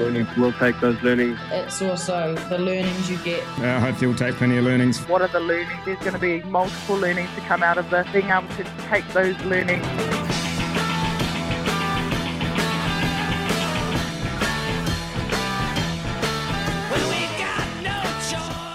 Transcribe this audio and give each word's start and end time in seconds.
learnings. 0.00 0.28
We'll 0.36 0.52
take 0.54 0.80
those 0.80 1.00
learnings. 1.02 1.38
It's 1.50 1.80
also 1.82 2.34
the 2.34 2.58
learnings 2.58 3.10
you 3.10 3.18
get. 3.18 3.46
I 3.58 3.78
hope 3.78 4.00
you'll 4.00 4.14
take 4.14 4.36
plenty 4.36 4.56
of 4.56 4.64
learnings. 4.64 4.98
What 5.06 5.22
are 5.22 5.28
the 5.28 5.40
learnings? 5.40 5.80
There's 5.84 5.98
going 5.98 6.14
to 6.14 6.18
be 6.18 6.42
multiple 6.42 6.96
learnings 6.96 7.30
to 7.34 7.40
come 7.42 7.62
out 7.62 7.78
of 7.78 7.88
this. 7.90 8.06
Being 8.12 8.30
able 8.30 8.48
to 8.48 8.64
take 8.88 9.06
those 9.08 9.38
learnings. 9.44 9.86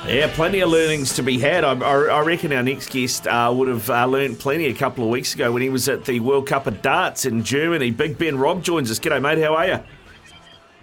Yeah, 0.07 0.31
plenty 0.33 0.59
of 0.59 0.69
learnings 0.69 1.15
to 1.15 1.23
be 1.23 1.39
had. 1.39 1.63
I, 1.63 1.73
I, 1.73 2.03
I 2.03 2.21
reckon 2.21 2.53
our 2.53 2.61
next 2.61 2.91
guest 2.91 3.25
uh, 3.25 3.51
would 3.53 3.67
have 3.67 3.89
uh, 3.89 4.05
learned 4.05 4.39
plenty 4.39 4.67
a 4.67 4.73
couple 4.73 5.03
of 5.03 5.09
weeks 5.09 5.33
ago 5.33 5.51
when 5.51 5.63
he 5.63 5.69
was 5.69 5.89
at 5.89 6.05
the 6.05 6.19
World 6.19 6.47
Cup 6.47 6.67
of 6.67 6.81
Darts 6.83 7.25
in 7.25 7.43
Germany. 7.43 7.89
Big 7.89 8.17
Ben 8.17 8.37
Robb 8.37 8.63
joins 8.63 8.91
us. 8.91 8.99
G'day, 8.99 9.19
mate. 9.19 9.39
How 9.39 9.55
are 9.55 9.67
you? 9.67 9.79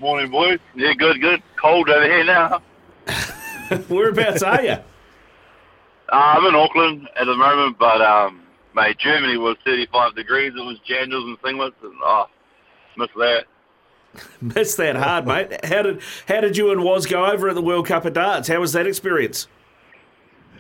Morning, 0.03 0.33
boys. 0.33 0.59
Yeah, 0.75 0.95
good, 0.95 1.21
good. 1.21 1.41
Cold 1.55 1.89
over 1.89 2.05
here 2.05 2.25
now. 2.25 2.61
Whereabouts 3.89 4.43
are 4.43 4.61
you? 4.61 4.73
Uh, 4.73 4.83
I'm 6.11 6.45
in 6.45 6.57
Auckland 6.57 7.09
at 7.15 7.27
the 7.27 7.37
moment, 7.37 7.79
but 7.79 8.03
um, 8.03 8.43
mate, 8.75 8.99
Germany 8.99 9.37
was 9.37 9.57
35 9.65 10.17
degrees. 10.17 10.55
It 10.57 10.61
was 10.61 10.79
jandals 10.91 11.29
and 11.29 11.41
singlets, 11.41 11.81
and 11.85 11.95
oh, 12.03 12.27
miss 12.97 13.11
that. 13.17 13.45
Missed 14.41 14.77
that 14.79 14.97
hard, 14.97 15.25
mate. 15.25 15.65
How 15.65 15.83
did 15.83 16.03
how 16.27 16.41
did 16.41 16.57
you 16.57 16.73
and 16.73 16.83
Woz 16.83 17.07
go 17.07 17.25
over 17.25 17.49
at 17.49 17.55
the 17.55 17.63
World 17.63 17.87
Cup 17.87 18.05
of 18.05 18.13
Darts? 18.13 18.49
How 18.49 18.59
was 18.59 18.73
that 18.73 18.89
experience? 18.89 19.47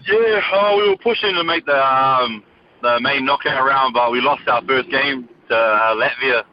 Yeah, 0.06 0.40
oh, 0.52 0.76
we 0.76 0.88
were 0.88 0.96
pushing 0.98 1.34
to 1.34 1.42
make 1.42 1.66
the 1.66 1.84
um, 1.84 2.44
the 2.80 3.00
main 3.00 3.24
knockout 3.24 3.66
round, 3.66 3.94
but 3.94 4.12
we 4.12 4.20
lost 4.20 4.46
our 4.46 4.62
first 4.62 4.88
game 4.88 5.28
to 5.48 5.56
uh, 5.56 5.94
Latvia, 5.96 6.44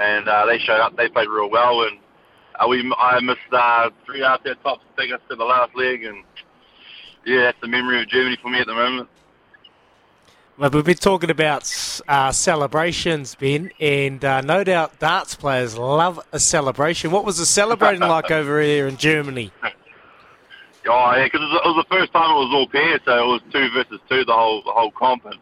and 0.00 0.26
uh, 0.26 0.46
they 0.46 0.58
showed 0.58 0.80
up. 0.80 0.96
They 0.96 1.10
played 1.10 1.28
real 1.28 1.50
well, 1.50 1.82
and 1.82 1.98
uh, 2.58 2.66
we 2.68 2.92
I 2.98 3.20
missed 3.20 3.38
uh, 3.52 3.90
three 4.06 4.22
out 4.22 4.44
there 4.44 4.54
tops 4.56 4.82
to 4.96 5.02
take 5.02 5.12
us 5.12 5.20
to 5.30 5.36
the 5.36 5.44
last 5.44 5.74
leg, 5.76 6.04
and 6.04 6.22
yeah, 7.26 7.42
that's 7.42 7.60
the 7.60 7.68
memory 7.68 8.00
of 8.02 8.08
Germany 8.08 8.36
for 8.42 8.50
me 8.50 8.58
at 8.60 8.66
the 8.66 8.74
moment. 8.74 9.08
Well, 10.58 10.70
we've 10.70 10.84
been 10.84 10.96
talking 10.96 11.30
about 11.30 11.62
uh, 12.06 12.30
celebrations, 12.30 13.34
Ben, 13.34 13.70
and 13.80 14.22
uh, 14.24 14.42
no 14.42 14.62
doubt 14.64 14.98
darts 14.98 15.34
players 15.34 15.78
love 15.78 16.20
a 16.30 16.38
celebration. 16.38 17.10
What 17.10 17.24
was 17.24 17.38
the 17.38 17.46
celebrating 17.46 18.02
like 18.02 18.30
over 18.30 18.60
here 18.60 18.86
in 18.86 18.96
Germany? 18.98 19.50
Oh 19.64 21.14
yeah, 21.16 21.24
because 21.24 21.40
it, 21.40 21.44
was- 21.44 21.60
it 21.64 21.68
was 21.68 21.86
the 21.88 21.96
first 21.96 22.12
time 22.12 22.30
it 22.30 22.34
was 22.34 22.50
all 22.52 22.68
pair, 22.68 23.00
so 23.04 23.12
it 23.24 23.26
was 23.26 23.40
two 23.52 23.68
versus 23.72 24.00
two 24.10 24.24
the 24.24 24.32
whole 24.32 24.62
the 24.62 24.72
whole 24.72 24.90
comp. 24.90 25.24
And 25.24 25.36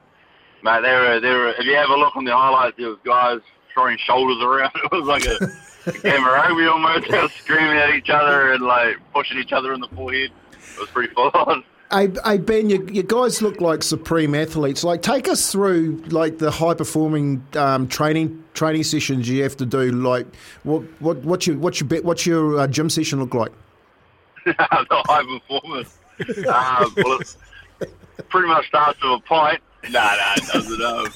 mate, 0.62 0.82
they 0.82 0.92
were 0.92 1.18
they 1.20 1.30
were. 1.30 1.50
If 1.52 1.64
you 1.64 1.74
have 1.74 1.88
a 1.90 1.94
look 1.96 2.14
on 2.16 2.24
the 2.24 2.32
highlights, 2.36 2.76
there 2.78 2.88
was 2.88 2.98
guys 3.04 3.40
throwing 3.74 3.98
shoulders 3.98 4.42
around. 4.42 4.70
It 4.84 4.92
was 4.92 5.06
like 5.06 5.24
a, 5.26 5.38
a 5.86 5.92
Gamarogby 5.92 6.70
almost. 6.70 7.08
Were 7.10 7.28
screaming 7.28 7.76
at 7.76 7.94
each 7.94 8.10
other 8.10 8.52
and 8.52 8.64
like 8.64 8.96
pushing 9.12 9.38
each 9.38 9.52
other 9.52 9.72
in 9.72 9.80
the 9.80 9.88
forehead. 9.88 10.30
It 10.52 10.80
was 10.80 10.88
pretty 10.88 11.12
full 11.12 11.30
on. 11.34 11.64
Hey, 11.92 12.08
hey 12.24 12.38
Ben, 12.38 12.70
you, 12.70 12.86
you 12.90 13.02
guys 13.02 13.42
look 13.42 13.60
like 13.60 13.82
supreme 13.82 14.34
athletes. 14.34 14.84
Like, 14.84 15.02
take 15.02 15.26
us 15.26 15.50
through 15.50 16.04
like 16.08 16.38
the 16.38 16.50
high 16.50 16.74
performing 16.74 17.44
um, 17.56 17.88
training 17.88 18.44
training 18.54 18.84
sessions 18.84 19.28
you 19.28 19.42
have 19.42 19.56
to 19.56 19.66
do. 19.66 19.90
Like, 19.90 20.26
what 20.62 20.82
what 21.00 21.18
what's 21.18 21.46
your 21.48 21.56
what's 21.58 21.80
your 21.80 22.02
what's 22.02 22.26
your 22.26 22.60
uh, 22.60 22.66
gym 22.68 22.90
session 22.90 23.18
look 23.18 23.34
like? 23.34 23.52
the 24.44 24.54
high 24.58 25.40
performance. 25.48 25.98
um, 26.46 26.94
well, 26.96 27.18
it's 27.18 27.36
pretty 28.28 28.46
much 28.46 28.68
starts 28.68 29.02
with 29.02 29.12
a 29.12 29.20
pint. 29.26 29.60
Nah, 29.84 30.00
nah, 30.00 30.34
it 30.36 30.46
doesn't. 30.52 30.82
Um, 30.82 31.06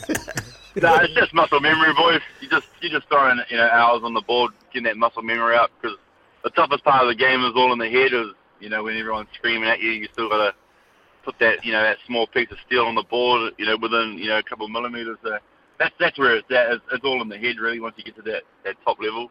nah, 0.76 1.02
it's 1.02 1.14
just 1.14 1.32
muscle 1.34 1.60
memory, 1.60 1.94
boys. 1.94 2.20
You 2.44 2.50
just 2.50 2.68
you 2.82 2.90
just 2.90 3.08
throwing 3.08 3.40
you 3.48 3.56
know 3.56 3.68
hours 3.70 4.02
on 4.04 4.12
the 4.12 4.20
board, 4.20 4.52
getting 4.70 4.84
that 4.84 4.98
muscle 4.98 5.22
memory 5.22 5.56
up. 5.56 5.70
Because 5.80 5.96
the 6.42 6.50
toughest 6.50 6.84
part 6.84 7.02
of 7.02 7.08
the 7.08 7.14
game 7.14 7.42
is 7.42 7.52
all 7.56 7.72
in 7.72 7.78
the 7.78 7.88
head. 7.88 8.12
Is 8.12 8.34
you 8.60 8.68
know 8.68 8.84
when 8.84 8.98
everyone's 8.98 9.28
screaming 9.32 9.66
at 9.66 9.80
you, 9.80 9.90
you 9.92 10.08
still 10.12 10.28
gotta 10.28 10.54
put 11.24 11.38
that 11.38 11.64
you 11.64 11.72
know 11.72 11.82
that 11.82 11.96
small 12.06 12.26
piece 12.26 12.50
of 12.50 12.58
steel 12.66 12.84
on 12.84 12.96
the 12.96 13.02
board. 13.04 13.54
You 13.56 13.64
know 13.64 13.78
within 13.78 14.18
you 14.18 14.28
know 14.28 14.36
a 14.36 14.42
couple 14.42 14.66
of 14.66 14.72
millimeters. 14.72 15.16
So 15.22 15.38
that's 15.78 15.94
that's 15.98 16.18
where 16.18 16.36
it's 16.36 16.50
at. 16.50 16.70
It's, 16.70 16.84
it's 16.92 17.04
all 17.04 17.22
in 17.22 17.30
the 17.30 17.38
head, 17.38 17.56
really. 17.58 17.80
Once 17.80 17.94
you 17.96 18.04
get 18.04 18.16
to 18.16 18.22
that 18.22 18.42
that 18.64 18.76
top 18.84 19.00
level. 19.00 19.30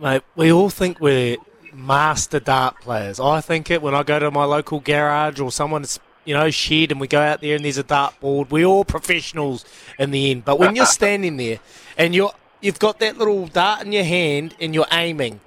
Mate, 0.00 0.22
we 0.36 0.52
all 0.52 0.70
think 0.70 1.00
we're 1.00 1.36
master 1.72 2.38
dart 2.38 2.80
players. 2.80 3.18
I 3.18 3.40
think 3.40 3.72
it 3.72 3.82
when 3.82 3.94
I 3.94 4.04
go 4.04 4.20
to 4.20 4.30
my 4.30 4.44
local 4.44 4.78
garage 4.78 5.40
or 5.40 5.50
someone's 5.50 5.98
you 6.26 6.34
know 6.34 6.50
shed 6.50 6.90
and 6.90 7.00
we 7.00 7.08
go 7.08 7.20
out 7.20 7.40
there 7.40 7.56
and 7.56 7.64
there's 7.64 7.78
a 7.78 7.82
dart 7.82 8.18
board. 8.20 8.50
We're 8.50 8.66
all 8.66 8.84
professionals 8.84 9.64
in 9.98 10.10
the 10.10 10.30
end. 10.30 10.44
But 10.44 10.58
when 10.58 10.76
you're 10.76 10.86
standing 11.00 11.36
there 11.36 11.60
and 11.96 12.14
you're 12.14 12.32
you've 12.60 12.78
got 12.78 12.98
that 13.00 13.16
little 13.18 13.46
dart 13.46 13.82
in 13.84 13.92
your 13.92 14.04
hand 14.04 14.54
and 14.60 14.74
you're 14.74 14.86
aiming. 14.92 15.40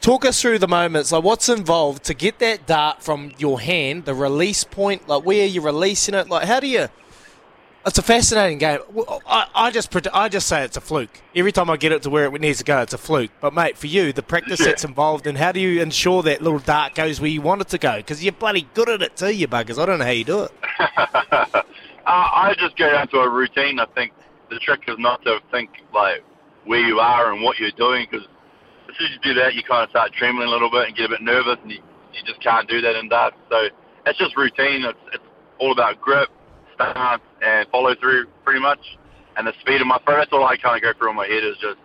Talk 0.00 0.24
us 0.24 0.40
through 0.40 0.60
the 0.60 0.68
moments, 0.68 1.12
like 1.12 1.22
what's 1.22 1.50
involved 1.50 2.04
to 2.04 2.14
get 2.14 2.38
that 2.38 2.66
dart 2.66 3.02
from 3.02 3.32
your 3.36 3.60
hand, 3.60 4.06
the 4.06 4.14
release 4.14 4.64
point, 4.64 5.06
like 5.06 5.26
where 5.26 5.42
are 5.42 5.46
you're 5.46 5.62
releasing 5.62 6.14
it, 6.14 6.28
like 6.28 6.46
how 6.46 6.58
do 6.58 6.66
you? 6.66 6.88
It's 7.86 7.96
a 7.96 8.02
fascinating 8.02 8.58
game. 8.58 8.80
I, 9.26 9.46
I 9.54 9.70
just 9.70 9.94
I 10.14 10.28
just 10.28 10.46
say 10.46 10.64
it's 10.64 10.76
a 10.76 10.82
fluke. 10.82 11.18
Every 11.34 11.50
time 11.50 11.70
I 11.70 11.78
get 11.78 11.92
it 11.92 12.02
to 12.02 12.10
where 12.10 12.26
it 12.26 12.40
needs 12.40 12.58
to 12.58 12.64
go, 12.64 12.80
it's 12.82 12.92
a 12.92 12.98
fluke. 12.98 13.30
But 13.40 13.54
mate, 13.54 13.78
for 13.78 13.86
you, 13.86 14.12
the 14.12 14.22
practice 14.22 14.60
Yeah. 14.60 14.66
that's 14.66 14.84
involved, 14.84 15.26
and 15.26 15.38
how 15.38 15.50
do 15.52 15.60
you 15.60 15.80
ensure 15.80 16.22
that 16.24 16.42
little 16.42 16.58
dart 16.58 16.94
goes 16.94 17.20
where 17.22 17.30
you 17.30 17.40
want 17.40 17.62
it 17.62 17.68
to 17.68 17.78
go? 17.78 17.96
Because 17.96 18.22
you're 18.22 18.32
bloody 18.32 18.68
good 18.74 18.90
at 18.90 19.00
it 19.00 19.16
too, 19.16 19.34
you 19.34 19.48
buggers. 19.48 19.80
I 19.82 19.86
don't 19.86 19.98
know 19.98 20.04
how 20.04 20.10
you 20.10 20.24
do 20.24 20.42
it. 20.44 20.52
uh, 21.32 21.62
I 22.06 22.54
just 22.58 22.76
go 22.76 22.90
down 22.90 23.08
to 23.08 23.18
a 23.20 23.28
routine. 23.30 23.80
I 23.80 23.86
think 23.94 24.12
the 24.50 24.58
trick 24.58 24.82
is 24.86 24.96
not 24.98 25.22
to 25.22 25.38
think 25.50 25.70
like 25.94 26.22
where 26.66 26.80
you 26.86 26.98
are 26.98 27.32
and 27.32 27.42
what 27.42 27.58
you're 27.58 27.70
doing 27.72 28.06
because 28.10 28.26
as 28.90 28.96
soon 28.98 29.06
as 29.06 29.12
you 29.14 29.34
do 29.34 29.40
that, 29.40 29.54
you 29.54 29.62
kind 29.62 29.84
of 29.84 29.90
start 29.90 30.12
trembling 30.12 30.48
a 30.48 30.50
little 30.50 30.70
bit 30.70 30.88
and 30.88 30.96
get 30.96 31.06
a 31.06 31.08
bit 31.08 31.22
nervous, 31.22 31.56
and 31.62 31.70
you, 31.72 31.78
you 32.12 32.20
just 32.26 32.42
can't 32.42 32.68
do 32.68 32.82
that 32.82 32.96
in 32.96 33.08
darts. 33.08 33.36
So 33.48 33.68
it's 34.04 34.18
just 34.18 34.36
routine. 34.36 34.84
It's, 34.84 34.98
it's 35.14 35.24
all 35.58 35.72
about 35.72 35.98
grip, 36.00 36.28
stance, 36.80 37.22
and 37.42 37.68
follow 37.68 37.94
through 37.94 38.26
pretty 38.44 38.60
much, 38.60 38.80
and 39.36 39.46
the 39.46 39.52
speed 39.60 39.80
of 39.80 39.86
my 39.86 39.98
throw. 40.04 40.16
That's 40.16 40.32
all 40.32 40.44
I 40.44 40.56
kind 40.56 40.76
of 40.76 40.82
go 40.82 40.96
through 40.98 41.10
in 41.10 41.16
my 41.16 41.26
head 41.26 41.44
is 41.44 41.56
just. 41.60 41.78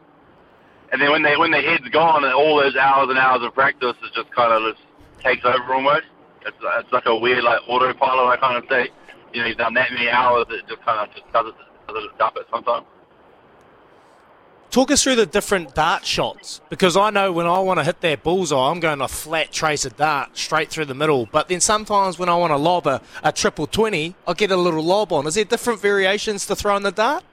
And 0.91 1.01
then 1.01 1.11
when 1.11 1.23
they 1.23 1.35
when 1.35 1.51
the 1.51 1.61
head's 1.61 1.87
gone, 1.89 2.23
and 2.23 2.33
all 2.33 2.57
those 2.61 2.75
hours 2.75 3.09
and 3.09 3.17
hours 3.17 3.41
of 3.43 3.53
practice 3.53 3.95
is 4.03 4.11
just 4.15 4.31
kind 4.31 4.53
of 4.53 4.73
just 4.73 4.85
takes 5.23 5.43
over 5.45 5.73
almost. 5.73 6.07
It's 6.45 6.57
it's 6.61 6.91
like 6.93 7.05
a 7.07 7.15
weird 7.15 7.43
like 7.43 7.61
autopilot. 7.67 8.27
I 8.27 8.37
kind 8.37 8.57
of 8.57 8.69
say, 8.69 8.89
you 9.33 9.41
know, 9.41 9.47
you've 9.47 9.57
done 9.57 9.73
that 9.73 9.91
many 9.91 10.09
hours, 10.09 10.45
it 10.49 10.67
just 10.67 10.81
kind 10.85 11.01
of 11.01 11.13
just 11.15 11.25
does 11.33 11.47
it, 11.47 11.55
does 11.87 12.03
it 12.05 12.17
dump 12.17 12.37
it 12.37 12.45
sometimes. 12.51 12.85
Talk 14.75 14.91
us 14.91 15.01
through 15.01 15.15
the 15.15 15.25
different 15.25 15.73
dart 15.73 16.05
shots 16.05 16.59
because 16.67 16.97
I 16.97 17.09
know 17.09 17.31
when 17.31 17.45
I 17.45 17.59
want 17.59 17.79
to 17.79 17.83
hit 17.85 18.01
that 18.01 18.23
bullseye, 18.23 18.69
I'm 18.69 18.81
going 18.81 18.99
a 18.99 19.07
flat 19.07 19.53
trace 19.53 19.85
of 19.85 19.95
dart 19.95 20.37
straight 20.37 20.69
through 20.69 20.83
the 20.83 20.93
middle. 20.93 21.29
But 21.31 21.47
then 21.47 21.61
sometimes 21.61 22.19
when 22.19 22.27
I 22.27 22.35
want 22.35 22.51
to 22.51 22.57
lob 22.57 22.85
a, 22.85 23.01
a 23.23 23.31
triple 23.31 23.67
twenty, 23.67 24.15
I 24.27 24.33
get 24.33 24.51
a 24.51 24.57
little 24.57 24.83
lob 24.83 25.13
on. 25.13 25.27
Is 25.27 25.35
there 25.35 25.45
different 25.45 25.79
variations 25.79 26.45
to 26.47 26.57
throw 26.57 26.75
in 26.75 26.83
the 26.83 26.91
dart? 26.91 27.23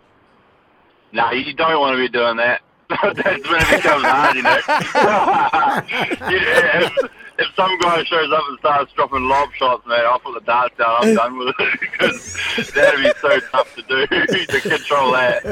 No, 1.10 1.32
you 1.32 1.52
don't 1.52 1.80
want 1.80 1.96
to 1.96 2.00
be 2.00 2.08
doing 2.08 2.36
that. 2.36 2.62
That's 2.88 3.50
when 3.50 3.60
it 3.60 3.70
becomes 3.70 4.04
hard, 4.04 4.36
you 4.36 4.42
know. 4.44 4.60
yeah, 6.30 6.90
if, 7.48 7.54
some 7.54 7.78
guy 7.80 8.02
shows 8.04 8.32
up 8.32 8.42
and 8.48 8.58
starts 8.58 8.92
dropping 8.92 9.28
lob 9.28 9.52
shots, 9.54 9.86
man, 9.86 10.00
I'll 10.04 10.18
put 10.18 10.34
the 10.34 10.40
darts 10.40 10.76
down. 10.76 10.96
I'm 11.00 11.14
done 11.14 11.38
with 11.38 11.54
it 11.58 11.80
because 11.80 12.36
that'd 12.72 13.02
be 13.02 13.10
so 13.20 13.40
tough 13.50 13.74
to 13.76 13.82
do 13.82 14.06
to 14.46 14.60
control 14.60 15.12
that 15.12 15.42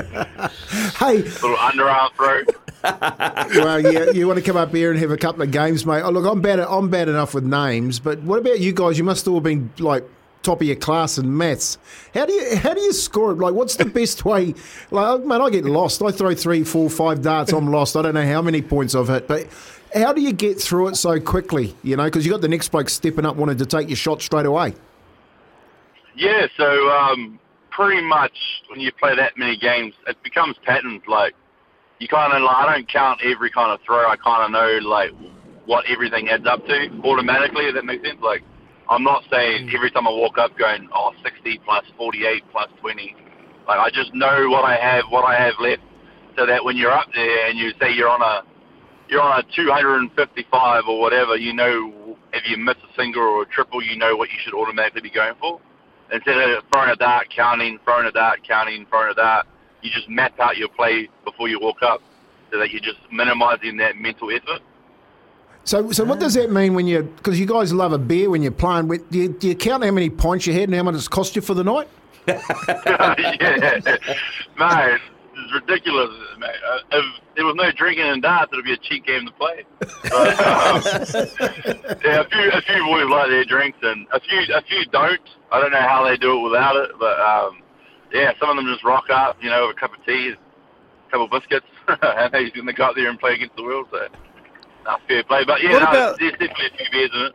Hey, 0.99 1.19
little 1.19 1.57
underarm 1.57 2.11
throw. 2.15 2.43
well, 3.63 3.81
yeah, 3.81 4.11
you 4.11 4.27
want 4.27 4.39
to 4.39 4.45
come 4.45 4.57
up 4.57 4.73
here 4.75 4.91
and 4.91 4.99
have 5.01 5.11
a 5.11 5.17
couple 5.17 5.43
of 5.43 5.51
games, 5.51 5.85
mate? 5.85 6.03
Oh, 6.03 6.11
look, 6.11 6.25
I'm 6.25 6.41
bad. 6.41 6.61
I'm 6.61 6.89
bad 6.89 7.09
enough 7.09 7.35
with 7.35 7.45
names, 7.45 7.99
but 8.01 8.21
what 8.23 8.39
about 8.39 8.61
you 8.61 8.73
guys? 8.73 8.97
You 8.99 9.05
must 9.05 9.29
all 9.29 9.41
been 9.41 9.71
like 9.79 10.05
top 10.43 10.61
of 10.61 10.67
your 10.67 10.77
class 10.77 11.19
in 11.19 11.37
maths. 11.37 11.79
How 12.15 12.27
do 12.27 12.33
you 12.33 12.57
how 12.57 12.75
do 12.75 12.81
you 12.81 12.93
score 12.93 13.33
it? 13.33 13.39
Like, 13.39 13.55
what's 13.55 13.77
the 13.77 13.85
best 13.85 14.25
way? 14.25 14.55
Like, 14.91 15.25
man, 15.25 15.41
I 15.41 15.51
get 15.51 15.65
lost. 15.65 16.03
I 16.03 16.11
throw 16.11 16.35
three, 16.35 16.65
four, 16.65 16.91
five 16.91 17.23
darts. 17.23 17.53
I'm 17.53 17.71
lost. 17.71 17.97
I 17.97 18.03
don't 18.03 18.15
know 18.15 18.27
how 18.27 18.43
many 18.43 18.63
points 18.63 18.95
I've 18.95 19.09
hit, 19.09 19.29
but. 19.29 19.47
How 19.93 20.13
do 20.13 20.21
you 20.21 20.33
get 20.33 20.61
through 20.61 20.87
it 20.87 20.95
so 20.95 21.19
quickly? 21.19 21.75
You 21.83 21.97
know, 21.97 22.05
because 22.05 22.25
you 22.25 22.31
got 22.31 22.43
the 22.43 22.47
next 22.47 22.69
bloke 22.69 22.89
stepping 22.89 23.27
up, 23.27 23.35
wanting 23.35 23.59
to 23.59 23.67
take 23.67 23.89
your 23.89 23.97
shot 23.97 24.23
straight 24.23 24.47
away. 24.47 24.73
Yeah, 26.15 26.47
so 26.57 26.91
um, 26.91 27.41
pretty 27.71 28.01
much 28.01 28.63
when 28.69 28.79
you 28.79 28.93
play 28.93 29.17
that 29.17 29.37
many 29.37 29.57
games, 29.57 29.95
it 30.07 30.23
becomes 30.23 30.57
patterns. 30.65 31.03
Like 31.09 31.35
you 31.99 32.07
kind 32.07 32.33
of, 32.33 32.41
like, 32.43 32.57
I 32.57 32.73
don't 32.73 32.89
count 32.89 33.21
every 33.25 33.51
kind 33.51 33.73
of 33.73 33.81
throw. 33.85 34.09
I 34.09 34.15
kind 34.15 34.45
of 34.45 34.53
know 34.53 34.89
like 34.89 35.11
what 35.67 35.85
everything 35.89 36.29
adds 36.29 36.47
up 36.47 36.65
to 36.67 36.89
automatically. 37.03 37.65
If 37.65 37.75
that 37.75 37.85
makes 37.85 38.07
sense. 38.07 38.21
Like 38.23 38.45
I'm 38.91 39.05
not 39.05 39.23
saying 39.31 39.69
mm. 39.69 39.75
every 39.75 39.91
time 39.93 40.09
I 40.09 40.11
walk 40.11 40.37
up 40.37 40.59
going, 40.59 40.89
oh, 40.93 41.13
60 41.23 41.61
plus 41.65 41.85
48 41.97 42.43
plus 42.51 42.69
20. 42.81 43.17
Like 43.69 43.79
I 43.79 43.89
just 43.91 44.13
know 44.15 44.51
what 44.51 44.65
I 44.65 44.77
have, 44.77 45.05
what 45.11 45.25
I 45.25 45.39
have 45.39 45.55
left, 45.61 45.83
so 46.37 46.45
that 46.45 46.65
when 46.65 46.77
you're 46.77 46.91
up 46.91 47.07
there 47.15 47.49
and 47.49 47.57
you 47.57 47.71
say 47.81 47.95
you're 47.95 48.09
on 48.09 48.21
a 48.21 48.43
you're 49.09 49.23
on 49.23 49.41
a 49.41 49.45
255 49.55 50.85
or 50.89 51.01
whatever, 51.01 51.37
you 51.37 51.53
know 51.53 52.17
if 52.33 52.43
you 52.49 52.57
miss 52.57 52.77
a 52.79 52.95
single 52.97 53.23
or 53.23 53.43
a 53.43 53.47
triple, 53.47 53.83
you 53.83 53.97
know 53.97 54.17
what 54.17 54.29
you 54.31 54.39
should 54.43 54.55
automatically 54.55 55.03
be 55.03 55.11
going 55.11 55.35
for. 55.41 55.61
Instead 56.13 56.37
of 56.37 56.65
throwing 56.73 56.91
a 56.91 56.97
dart, 56.97 57.29
counting, 57.35 57.79
throwing 57.85 58.07
a 58.07 58.13
dart, 58.13 58.41
counting, 58.47 58.87
throwing 58.91 59.11
a 59.11 59.15
dart, 59.15 59.47
you 59.83 59.91
just 59.91 60.09
map 60.09 60.39
out 60.41 60.57
your 60.57 60.69
play 60.69 61.09
before 61.25 61.49
you 61.49 61.59
walk 61.61 61.83
up. 61.83 62.01
so 62.51 62.59
that 62.59 62.71
you're 62.71 62.83
just 62.83 62.99
minimising 63.13 63.77
that 63.77 63.97
mental 63.97 64.31
effort. 64.31 64.63
So, 65.71 65.93
so 65.93 66.03
what 66.03 66.19
does 66.19 66.35
that 66.35 66.51
mean 66.51 66.75
when 66.75 66.89
you? 66.89 67.05
Because 67.05 67.39
you 67.39 67.47
guys 67.47 67.73
love 67.73 67.93
a 67.93 67.99
beer 67.99 68.29
when 68.29 68.43
you're 68.43 68.51
playing. 68.51 68.89
Do 68.89 69.05
you, 69.13 69.29
do 69.29 69.47
you 69.47 69.55
count 69.55 69.85
how 69.85 69.93
many 69.93 70.11
points 70.11 70.45
you 70.45 70.53
had 70.53 70.65
and 70.65 70.75
how 70.75 70.83
much 70.83 70.97
it's 70.97 71.07
cost 71.07 71.37
you 71.37 71.43
for 71.43 71.55
the 71.55 71.63
night? 71.63 71.87
yeah, 72.27 72.37
mate, 74.59 75.01
it's 75.37 75.53
ridiculous, 75.55 76.11
mate. 76.41 76.51
Uh, 76.69 76.79
if 76.91 77.05
there 77.37 77.45
was 77.45 77.55
no 77.55 77.71
drinking 77.71 78.03
and 78.03 78.21
darts, 78.21 78.53
it'd 78.53 78.65
be 78.65 78.73
a 78.73 78.79
cheap 78.79 79.07
game 79.07 79.27
to 79.27 79.33
play. 79.35 79.65
But, 79.79 80.41
um, 80.41 80.83
yeah, 82.05 82.23
a 82.23 82.29
few, 82.29 82.51
a 82.51 82.63
few 82.63 82.85
boys 82.87 83.09
like 83.09 83.29
their 83.29 83.45
drinks, 83.45 83.79
and 83.83 84.09
a 84.13 84.19
few, 84.19 84.41
a 84.53 84.63
few 84.63 84.85
don't. 84.87 85.21
I 85.53 85.61
don't 85.61 85.71
know 85.71 85.83
how 85.83 86.03
they 86.05 86.17
do 86.17 86.37
it 86.37 86.43
without 86.43 86.75
it, 86.75 86.91
but 86.99 87.21
um, 87.21 87.63
yeah, 88.13 88.33
some 88.41 88.51
of 88.51 88.57
them 88.57 88.67
just 88.67 88.83
rock 88.83 89.05
up, 89.09 89.41
you 89.41 89.51
know, 89.51 89.69
with 89.69 89.77
a 89.77 89.81
cup 89.81 89.97
of 89.97 90.05
tea, 90.05 90.35
a 90.35 91.11
couple 91.13 91.27
of 91.27 91.31
biscuits, 91.31 91.67
and 91.87 92.33
they, 92.33 92.51
and 92.59 92.67
they 92.67 92.73
go 92.73 92.87
out 92.87 92.97
there 92.97 93.09
and 93.09 93.21
play 93.21 93.35
against 93.35 93.55
the 93.55 93.63
world. 93.63 93.87
So, 93.93 94.09
that's 94.85 95.03
fair 95.09 95.23
play. 95.25 95.45
But 95.45 95.63
yeah, 95.63 95.73
What 95.73 95.83
no, 95.83 95.89
about- 95.91 96.19
there's 96.19 96.33
definitely 96.33 96.67
a 96.67 96.77
few 96.77 96.87
beers 96.91 97.11
in 97.15 97.21
it. 97.27 97.35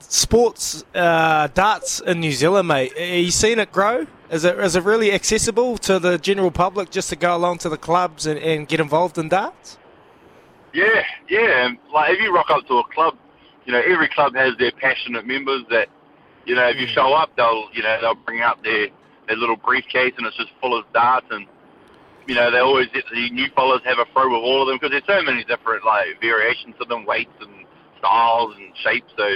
Sports 0.00 0.84
uh, 0.94 1.48
darts 1.54 2.00
in 2.00 2.20
New 2.20 2.32
Zealand, 2.32 2.68
mate. 2.68 2.92
Are 2.98 3.02
you 3.04 3.30
seeing 3.30 3.58
it 3.58 3.72
grow? 3.72 4.06
Is 4.30 4.44
it 4.44 4.58
is 4.58 4.76
it 4.76 4.82
really 4.82 5.12
accessible 5.12 5.78
to 5.78 5.98
the 5.98 6.18
general 6.18 6.50
public 6.50 6.90
just 6.90 7.08
to 7.10 7.16
go 7.16 7.34
along 7.36 7.58
to 7.58 7.68
the 7.68 7.76
clubs 7.78 8.26
and, 8.26 8.38
and 8.40 8.68
get 8.68 8.80
involved 8.80 9.16
in 9.18 9.28
darts? 9.28 9.78
Yeah, 10.72 11.04
yeah. 11.28 11.66
and, 11.66 11.78
Like 11.92 12.12
if 12.12 12.20
you 12.20 12.34
rock 12.34 12.50
up 12.50 12.66
to 12.66 12.78
a 12.78 12.84
club, 12.92 13.16
you 13.64 13.72
know 13.72 13.80
every 13.80 14.08
club 14.08 14.34
has 14.34 14.56
their 14.58 14.72
passionate 14.72 15.26
members 15.26 15.62
that, 15.70 15.88
you 16.44 16.54
know, 16.54 16.68
if 16.68 16.76
you 16.76 16.86
show 16.88 17.14
up, 17.14 17.30
they'll 17.36 17.68
you 17.72 17.82
know 17.82 17.98
they'll 18.00 18.14
bring 18.14 18.40
out 18.40 18.62
their 18.64 18.88
their 19.28 19.36
little 19.36 19.56
briefcase 19.56 20.12
and 20.18 20.26
it's 20.26 20.36
just 20.36 20.50
full 20.60 20.76
of 20.78 20.84
darts 20.92 21.26
and. 21.30 21.46
You 22.26 22.34
know, 22.34 22.50
they 22.50 22.58
always 22.58 22.88
the 22.92 23.30
new 23.30 23.46
fellas 23.54 23.82
have 23.84 23.98
a 23.98 24.06
throw 24.12 24.32
with 24.32 24.42
all 24.42 24.62
of 24.62 24.68
them 24.68 24.78
because 24.80 24.90
there's 24.90 25.06
so 25.06 25.22
many 25.24 25.44
different 25.44 25.84
like 25.84 26.20
variations 26.20 26.74
of 26.80 26.88
them, 26.88 27.04
weights 27.04 27.36
and 27.40 27.66
styles 27.98 28.54
and 28.56 28.72
shapes. 28.82 29.12
So, 29.16 29.28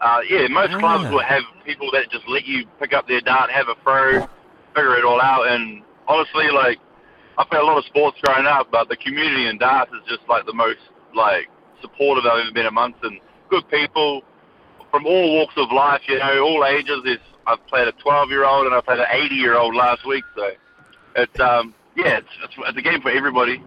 uh, 0.00 0.20
yeah, 0.28 0.46
most 0.48 0.78
clubs 0.78 1.10
will 1.10 1.22
have 1.22 1.42
people 1.64 1.90
that 1.92 2.10
just 2.10 2.26
let 2.28 2.44
you 2.46 2.66
pick 2.78 2.92
up 2.92 3.08
their 3.08 3.20
dart, 3.20 3.50
have 3.50 3.68
a 3.68 3.74
throw, 3.82 4.26
figure 4.74 4.96
it 4.96 5.04
all 5.04 5.20
out. 5.20 5.48
And 5.48 5.82
honestly, 6.06 6.46
like 6.54 6.78
I 7.38 7.44
played 7.44 7.62
a 7.62 7.66
lot 7.66 7.78
of 7.78 7.84
sports 7.86 8.18
growing 8.22 8.46
up, 8.46 8.70
but 8.70 8.88
the 8.88 8.96
community 8.96 9.48
in 9.48 9.58
darts 9.58 9.90
is 9.92 10.02
just 10.08 10.22
like 10.28 10.46
the 10.46 10.54
most 10.54 10.80
like 11.14 11.48
supportive 11.80 12.24
I've 12.24 12.46
ever 12.46 12.52
been 12.52 12.66
amongst, 12.66 13.02
and 13.02 13.18
good 13.50 13.68
people 13.68 14.22
from 14.90 15.06
all 15.06 15.38
walks 15.38 15.54
of 15.56 15.72
life. 15.72 16.02
You 16.06 16.18
know, 16.18 16.38
all 16.44 16.64
ages. 16.66 17.00
There's 17.04 17.18
I've 17.46 17.64
played 17.66 17.88
a 17.88 17.92
12 17.92 18.30
year 18.30 18.44
old 18.44 18.66
and 18.66 18.74
I 18.74 18.80
played 18.80 19.00
an 19.00 19.06
80 19.10 19.34
year 19.34 19.56
old 19.56 19.74
last 19.74 20.06
week, 20.06 20.24
so 20.36 20.50
it's 21.16 21.40
um 21.40 21.74
yeah, 21.96 22.18
it's, 22.18 22.28
it's 22.44 22.54
it's 22.58 22.78
a 22.78 22.82
game 22.82 23.00
for 23.00 23.10
everybody. 23.10 23.62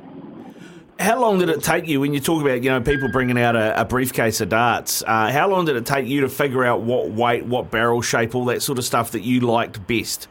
How 0.98 1.20
long 1.20 1.40
did 1.40 1.50
it 1.50 1.62
take 1.62 1.88
you 1.88 2.00
when 2.00 2.14
you 2.14 2.22
talk 2.22 2.42
about 2.42 2.64
you 2.64 2.70
know 2.70 2.80
people 2.82 3.10
bringing 3.12 3.38
out 3.38 3.56
a, 3.56 3.82
a 3.82 3.86
briefcase 3.86 4.40
of 4.42 4.50
darts? 4.50 5.04
Uh, 5.06 5.32
how 5.32 5.50
long 5.50 5.66
did 5.66 5.76
it 5.76 5.86
take 5.86 6.08
you 6.08 6.22
to 6.22 6.30
figure 6.30 6.64
out 6.64 6.82
what 6.82 7.12
weight, 7.12 7.46
what 7.46 7.70
barrel 7.70 8.02
shape, 8.02 8.34
all 8.34 8.46
that 8.46 8.62
sort 8.62 8.78
of 8.78 8.86
stuff 8.86 9.12
that 9.12 9.22
you 9.22 9.42
liked 9.42 9.86
best? 9.88 10.28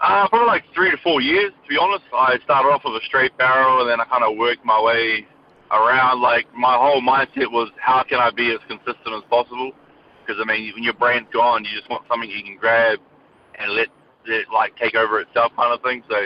Uh, 0.00 0.28
probably 0.28 0.46
like 0.46 0.64
three 0.72 0.90
to 0.90 0.96
four 0.98 1.20
years, 1.20 1.52
to 1.64 1.68
be 1.68 1.76
honest. 1.76 2.04
I 2.12 2.38
started 2.44 2.68
off 2.68 2.82
with 2.84 3.02
a 3.02 3.04
straight 3.06 3.36
barrel, 3.38 3.80
and 3.80 3.90
then 3.90 4.00
I 4.00 4.04
kind 4.04 4.22
of 4.22 4.36
worked 4.36 4.64
my 4.64 4.80
way 4.80 5.26
around. 5.72 6.20
Like 6.20 6.46
my 6.54 6.76
whole 6.76 7.00
mindset 7.00 7.50
was, 7.50 7.70
how 7.76 8.04
can 8.04 8.20
I 8.20 8.30
be 8.30 8.52
as 8.52 8.60
consistent 8.68 9.14
as 9.14 9.22
possible? 9.28 9.72
Because 10.24 10.40
I 10.40 10.44
mean, 10.46 10.72
when 10.74 10.84
your 10.84 10.94
brain's 10.94 11.26
gone, 11.32 11.64
you 11.64 11.70
just 11.76 11.90
want 11.90 12.04
something 12.08 12.30
you 12.30 12.42
can 12.44 12.56
grab 12.56 13.00
and 13.58 13.72
let 13.72 13.88
it 14.28 14.46
like 14.52 14.76
take 14.76 14.94
over 14.94 15.20
itself, 15.20 15.52
kind 15.56 15.72
of 15.72 15.82
thing. 15.82 16.02
So 16.08 16.16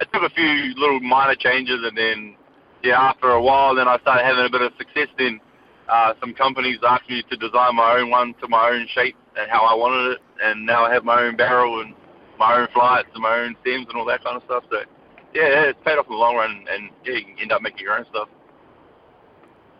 it 0.00 0.08
took 0.12 0.22
a 0.22 0.30
few 0.30 0.74
little 0.76 1.00
minor 1.00 1.34
changes, 1.34 1.80
and 1.82 1.96
then 1.96 2.36
yeah, 2.82 3.00
after 3.00 3.30
a 3.30 3.42
while, 3.42 3.74
then 3.74 3.88
I 3.88 3.98
started 4.00 4.24
having 4.24 4.44
a 4.44 4.50
bit 4.50 4.62
of 4.62 4.72
success. 4.78 5.08
Then 5.16 5.40
uh, 5.88 6.14
some 6.20 6.34
companies 6.34 6.78
asked 6.86 7.08
me 7.08 7.22
to 7.30 7.36
design 7.36 7.76
my 7.76 7.98
own 7.98 8.10
one 8.10 8.34
to 8.40 8.48
my 8.48 8.70
own 8.70 8.86
shape 8.94 9.16
and 9.38 9.50
how 9.50 9.64
I 9.64 9.74
wanted 9.74 10.12
it, 10.12 10.18
and 10.42 10.66
now 10.66 10.84
I 10.84 10.92
have 10.92 11.04
my 11.04 11.22
own 11.22 11.36
barrel 11.36 11.80
and 11.80 11.94
my 12.38 12.58
own 12.58 12.68
flights 12.72 13.08
and 13.14 13.22
my 13.22 13.38
own 13.38 13.56
stems 13.62 13.86
and 13.88 13.96
all 13.96 14.04
that 14.06 14.24
kind 14.24 14.36
of 14.36 14.42
stuff. 14.44 14.64
So 14.70 14.78
yeah, 15.34 15.68
it's 15.70 15.78
paid 15.84 15.98
off 15.98 16.06
in 16.06 16.12
the 16.12 16.18
long 16.18 16.36
run, 16.36 16.64
and 16.70 16.90
yeah, 17.04 17.14
you 17.14 17.24
can 17.24 17.38
end 17.38 17.52
up 17.52 17.62
making 17.62 17.80
your 17.80 17.98
own 17.98 18.04
stuff. 18.10 18.28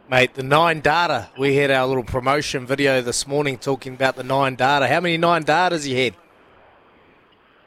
Mate, 0.08 0.34
the 0.34 0.42
nine 0.42 0.80
darter. 0.80 1.28
We 1.38 1.56
had 1.56 1.70
our 1.70 1.86
little 1.86 2.04
promotion 2.04 2.66
video 2.66 3.00
this 3.02 3.26
morning 3.26 3.56
talking 3.56 3.94
about 3.94 4.16
the 4.16 4.24
nine 4.24 4.56
darter. 4.56 4.86
How 4.86 5.00
many 5.00 5.16
nine 5.16 5.42
darters 5.42 5.86
you 5.86 5.96
had? 5.96 6.14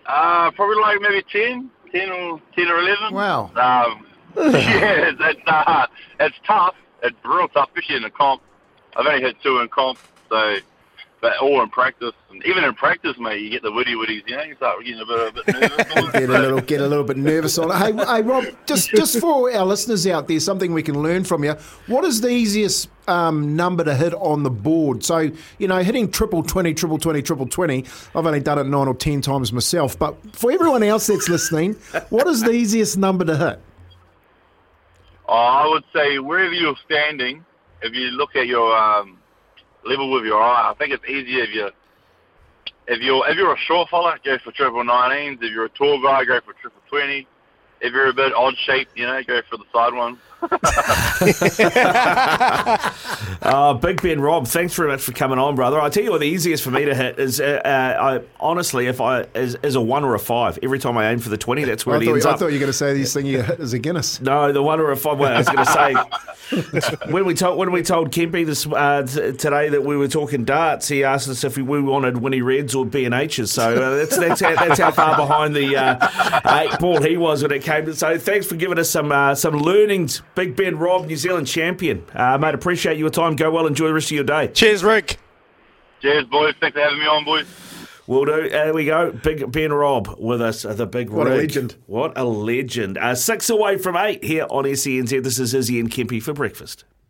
Uh, 0.06 0.52
probably 0.52 0.82
like 0.82 1.02
maybe 1.02 1.24
10, 1.32 1.70
10 1.92 2.10
or 2.12 2.42
10 2.56 2.68
or 2.68 2.80
11. 2.80 3.14
Wow. 3.14 3.46
Um, 3.56 4.08
yeah, 4.54 5.10
it's, 5.10 5.20
it's, 5.22 5.42
uh, 5.48 5.88
it's 6.20 6.36
tough. 6.46 6.76
It's 7.04 7.16
real 7.24 7.48
tough, 7.48 7.70
especially 7.70 7.98
in 7.98 8.04
the 8.04 8.10
comp. 8.10 8.42
I've 8.96 9.06
only 9.06 9.22
had 9.22 9.36
two 9.42 9.60
in 9.60 9.68
comp, 9.70 9.98
so 10.30 10.58
but 11.26 11.38
all 11.40 11.64
in 11.64 11.70
practice. 11.70 12.12
And 12.30 12.46
even 12.46 12.64
in 12.64 12.76
practice, 12.76 13.18
mate, 13.18 13.42
you 13.42 13.50
get 13.50 13.64
the 13.64 13.72
witty 13.72 13.96
witties. 13.96 14.22
You 14.28 14.38
know, 14.38 14.44
you 14.44 14.56
start 14.58 14.86
getting 14.86 15.02
a 15.02 15.06
bit, 15.08 15.28
a 15.28 15.32
bit 15.34 15.48
nervous. 15.48 16.12
Get 16.14 16.30
a 16.30 16.40
little, 16.40 16.62
get 16.62 16.82
a 16.82 16.88
little 16.88 17.04
bit 17.04 17.18
nervous 17.18 17.58
on 17.58 17.72
it. 17.72 17.78
Hey, 17.78 18.06
hey, 18.06 18.22
Robb, 18.22 18.46
just 18.68 18.92
just 18.92 19.20
for 19.22 19.52
our 19.52 19.66
listeners 19.66 20.06
out 20.06 20.28
there, 20.28 20.40
something 20.40 20.72
we 20.72 20.84
can 20.84 21.02
learn 21.02 21.24
from 21.24 21.44
you. 21.44 21.54
What 21.88 22.06
is 22.06 22.22
the 22.22 22.30
easiest 22.30 22.90
um, 23.08 23.56
number 23.56 23.84
to 23.84 23.96
hit 23.96 24.14
on 24.14 24.44
the 24.44 24.52
board? 24.52 25.04
So 25.04 25.32
you 25.58 25.68
know, 25.68 25.80
hitting 25.80 26.12
triple 26.12 26.44
twenty, 26.44 26.76
triple 26.76 27.00
twenty, 27.00 27.24
triple 27.24 27.48
twenty. 27.48 27.86
I've 28.14 28.28
only 28.28 28.40
done 28.40 28.60
it 28.60 28.66
nine 28.66 28.88
or 28.88 28.94
ten 28.94 29.22
times 29.22 29.52
myself, 29.52 29.98
but 29.98 30.16
for 30.36 30.52
everyone 30.52 30.84
else 30.84 31.08
that's 31.08 31.28
listening, 31.28 31.74
what 32.10 32.28
is 32.28 32.42
the 32.42 32.52
easiest 32.52 32.98
number 32.98 33.26
to 33.26 33.36
hit? 33.36 33.60
Oh, 35.28 35.34
I 35.34 35.68
would 35.68 35.84
say 35.92 36.20
wherever 36.20 36.54
you're 36.54 36.78
standing, 36.86 37.44
if 37.82 37.96
you 37.96 38.12
look 38.12 38.36
at 38.36 38.46
your 38.46 38.78
um, 38.78 39.18
level 39.86 40.12
with 40.12 40.26
your 40.26 40.42
eye, 40.42 40.72
I 40.72 40.74
think 40.76 40.94
it's 40.94 41.06
easier 41.06 41.44
if 41.44 41.54
you 41.54 41.70
if 42.88 43.02
you're 43.02 43.28
if 43.30 43.38
you're 43.38 43.54
a 43.54 43.58
short 43.58 43.90
fella, 43.90 44.18
go 44.24 44.38
for 44.44 44.52
triple 44.52 44.84
nineteens. 44.84 45.38
If 45.42 45.52
you're 45.52 45.66
a 45.66 45.70
tall 45.70 46.02
guy, 46.02 46.26
go 46.26 46.40
for 46.42 46.54
triple 46.54 46.82
twenty. 46.90 47.28
If 47.82 47.94
you're 47.94 48.08
a 48.08 48.14
bit 48.14 48.34
odd 48.34 48.56
shaped, 48.58 48.98
you 48.98 49.06
know, 49.06 49.22
go 49.24 49.42
for 49.50 49.58
the 49.58 49.66
side 49.74 49.94
one. 49.94 50.18
Uh, 53.42 53.74
Big 53.76 54.02
Ben 54.02 54.20
Robb, 54.20 54.48
thanks 54.48 54.74
very 54.74 54.90
much 54.90 55.02
for 55.02 55.12
coming 55.12 55.38
on, 55.38 55.56
brother. 55.56 55.80
I 55.80 55.90
tell 55.90 56.04
you 56.04 56.10
what, 56.12 56.22
the 56.22 56.28
easiest 56.28 56.64
for 56.64 56.72
me 56.72 56.86
to 56.86 56.96
hit 56.96 57.20
is, 57.20 57.40
uh, 57.40 57.62
uh, 57.64 58.20
I, 58.20 58.22
honestly, 58.40 58.88
if 58.88 59.00
I 59.00 59.22
is, 59.36 59.56
is 59.62 59.76
a 59.76 59.82
one 59.82 60.04
or 60.04 60.16
a 60.16 60.20
five. 60.20 60.58
Every 60.64 60.80
time 60.80 60.98
I 60.98 61.12
aim 61.12 61.20
for 61.20 61.30
the 61.30 61.38
twenty, 61.38 61.64
that's 61.64 61.86
where 61.86 61.98
I 61.98 62.02
it 62.02 62.06
thought, 62.06 62.14
ends 62.14 62.26
I 62.26 62.32
up. 62.32 62.40
thought 62.40 62.48
you 62.48 62.54
were 62.54 62.60
going 62.62 62.72
to 62.72 62.74
say 62.74 62.98
this 62.98 63.14
thing 63.14 63.28
you 63.28 63.44
hit 63.44 63.60
as 63.60 63.74
a 63.74 63.80
Guinness. 63.80 64.20
No, 64.26 64.52
the 64.52 64.64
one 64.64 64.80
or 64.80 64.90
a 64.92 64.98
five. 64.98 65.20
Well, 65.20 65.32
I 65.32 65.38
was 65.38 65.48
going 65.48 65.66
to 65.66 65.72
say 65.72 65.94
when 67.12 67.26
we 67.26 67.36
told 67.36 67.60
when 67.60 67.72
we 67.72 67.84
told 67.84 68.12
Kempy 68.12 68.44
this 68.46 68.66
uh, 68.66 69.04
t- 69.06 69.34
today 69.38 69.70
that 69.70 69.84
we 69.84 69.96
were 69.96 70.08
talking 70.08 70.44
darts, 70.44 70.88
he 70.88 71.04
asked 71.04 71.30
us 71.30 71.44
if 71.44 71.58
we, 71.58 71.64
we 71.64 71.80
wanted 71.82 72.18
Winnie 72.18 72.42
Reds 72.42 72.74
or 72.74 72.84
B 72.86 73.06
and 73.06 73.14
H's. 73.14 73.52
So 73.52 73.76
uh, 73.76 73.96
that's 73.98 74.18
that's 74.18 74.42
how, 74.42 74.56
that's 74.56 74.80
how 74.80 74.90
far 74.92 75.16
behind 75.16 75.56
the 75.56 75.76
uh, 75.76 76.60
eight 76.62 76.80
ball 76.80 77.02
he 77.04 77.18
was 77.18 77.44
when 77.44 77.52
it 77.52 77.64
came 77.66 77.86
to. 77.86 77.96
So 77.96 78.18
thanks 78.18 78.46
for 78.48 78.56
giving 78.56 78.80
us 78.80 78.90
some 78.90 79.12
uh, 79.12 79.36
some 79.36 79.58
learnings, 79.58 80.22
Big 80.36 80.56
Ben 80.56 80.78
Robb, 80.78 81.08
New 81.08 81.18
Zealand 81.18 81.48
champion, 81.48 82.06
uh, 82.14 82.38
mate. 82.38 82.56
Appreciate 82.56 82.98
your 82.98 83.10
time. 83.10 83.36
Go 83.36 83.52
well. 83.52 83.68
Enjoy 83.68 83.88
the 83.88 83.94
rest 83.94 84.08
of 84.08 84.12
your 84.12 84.24
day. 84.24 84.48
Cheers, 84.48 84.84
Rick. 84.84 85.18
Cheers, 86.02 86.26
boys. 86.26 86.54
Thanks 86.62 86.76
for 86.76 86.82
having 86.82 87.00
me 87.00 87.06
on, 87.06 87.26
boys. 87.26 87.48
Will 88.08 88.26
do. 88.26 88.50
There 88.50 88.74
we 88.74 88.86
go. 88.86 89.12
Big 89.12 89.52
Ben 89.52 89.74
Robb 89.74 90.16
with 90.20 90.42
us, 90.42 90.64
uh, 90.64 90.74
the 90.74 90.86
big 90.86 91.10
What 91.10 91.28
a 91.28 91.32
legend. 91.32 91.76
What 91.88 92.16
a 92.16 92.24
legend. 92.24 93.00
Uh, 93.00 93.16
six 93.16 93.50
away 93.50 93.78
from 93.78 93.98
eight 93.98 94.24
here 94.24 94.46
on 94.50 94.66
SENZ. 94.66 95.24
This 95.24 95.40
is 95.40 95.54
Izzy 95.54 95.80
and 95.80 95.90
Kempy 95.90 96.22
for 96.22 96.34
breakfast. 96.34 96.86